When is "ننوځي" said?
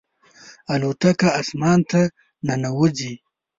2.47-3.13